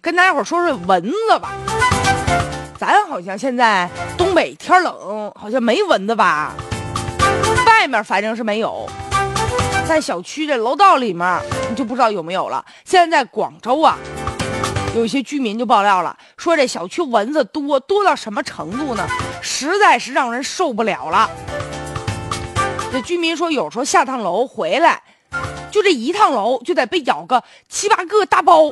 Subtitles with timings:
[0.00, 1.52] 跟大家伙说说蚊子吧。
[2.78, 6.52] 咱好像现在东北天冷，好像没蚊子吧？
[7.66, 8.88] 外面反正是没有，
[9.86, 12.64] 在小区的楼道里面，你就不知道有没有了。
[12.84, 13.96] 现在在广州啊，
[14.94, 19.06] 有一些居民就爆料了，说这小区蚊子多多到什么程度呢？
[19.42, 21.28] 实在是让人受不了了。
[22.92, 25.02] 这居民说，有时候下趟楼回来，
[25.70, 28.70] 就这一趟楼就得被咬个七八个大包。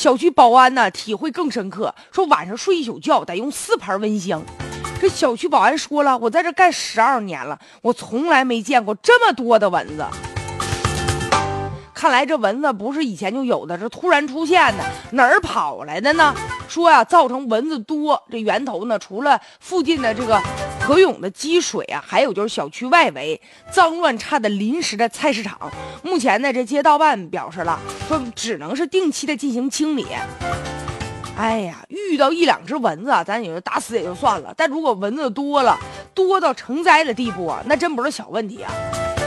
[0.00, 4.42] 小区保安呢，体会更深刻，说晚上睡一宿觉得用四盘蚊香。
[4.98, 10.06] 这小区保安说了，我在这干十二年了，我从来没见过这么多的蚊子。
[11.92, 16.34] 看来这蚊子不是以前就有的，是突然出现的，哪儿跑来的呢？
[16.66, 20.40] 说呀，造成蚊子多这源头呢，除了附近的这个
[20.80, 25.70] 河涌的积水啊，还有就是小区外围脏乱差的临时的菜市场。
[26.02, 30.06] 目前呢，这街道办表示了，说只能是定期的进行清理。
[31.36, 35.78] 哎呀，遇到一两只蚊子，咱也就打死也就算了，但如果蚊子多了，
[36.12, 38.72] 多到成灾的地步啊，那真不是小问题啊。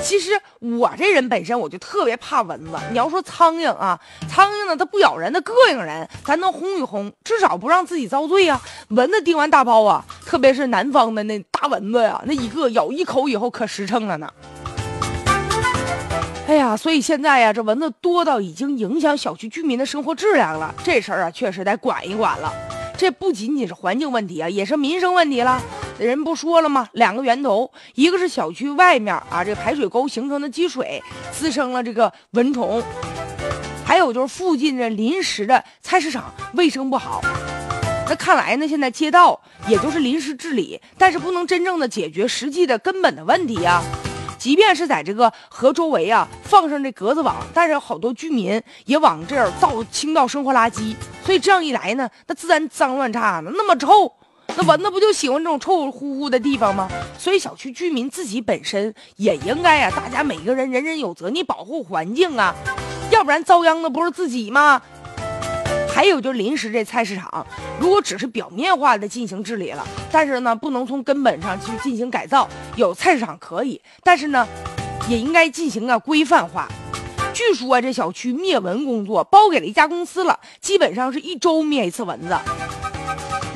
[0.04, 2.72] 其实我这人本身我就特别怕蚊子。
[2.92, 3.98] 你要说苍蝇啊，
[4.30, 8.59] 苍蝇呢它不咬人，它膈应人，咱能轰一轰，至少不让自己遭罪呀。
[8.90, 14.28] 蚊子叮完大包啊，特别是南方的那大蚊子呀，那一个咬一口以后可实诚了呢。
[16.48, 22.52] 哎呀，所以现在呀，这蚊子多到已经影响小区居民的生活质量了，这事儿啊确实得管一管了。
[22.98, 25.62] 这不仅仅是环境问题啊，也是民生问题了。
[26.00, 26.90] 人不说了吗？
[26.94, 31.00] 两个源头，一个是小区外面啊，这排水沟形成的积水
[31.31, 32.81] 滋生了这个蚊虫，
[33.86, 37.22] 还有就是附近的临时的菜市场卫生不好。
[38.14, 43.81] 那看来呢，现在街道也就是临时治理，但是不能真正的解决实际的根本的问题呀。
[44.38, 54.14] 即便是在这个河周围啊放上这格子网，但是好多居民也往这儿倒倾倒生活垃圾，所以这样一来呢，那自然脏乱差呢，那么臭。
[54.56, 56.88] 那蚊子不就喜欢这种臭乎乎的地方吗？
[57.17, 62.53] 所以小区居民自己本身也应该啊，大家每个人人人有责，你保护环境啊，
[63.09, 64.79] 要不然遭殃的不是自己吗？
[65.94, 67.46] 还有就是临时这菜市场，
[67.80, 72.50] 如果只是表面化的进行治理了，但是呢，不能从根本上去进行改造。
[72.76, 74.48] 有菜市场可以，但是呢，
[75.08, 76.68] 也应该进行啊规范化。
[77.32, 82.36] 据说这小区灭蚊工作包给了一家公司了，基本上是一周灭一次蚊子。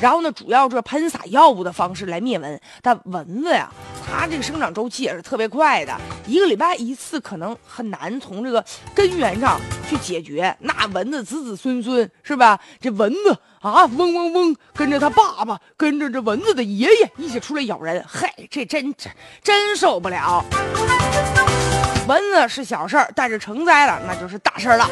[0.00, 3.68] 然后呢，主要是喷洒药物的方式来灭蚊，但蚊子呀，
[4.10, 5.96] 它这个生长周期也是特别快的，
[6.26, 8.64] 一个礼拜一次可能很难从这个
[8.94, 10.54] 根源上去解决。
[10.60, 12.58] 那蚊子子子孙孙是吧？
[12.80, 20.44] 这蚊子啊，嗡嗡嗡，跟着他爸爸，跟着这蚊子的爷爷一起出来咬人，嗨，这真真真受不了。
[22.08, 24.88] 蚊子是小事儿，但是成灾了那就是大事儿了。